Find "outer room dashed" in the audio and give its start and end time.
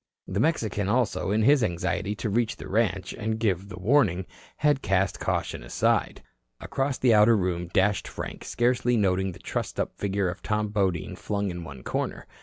7.13-8.07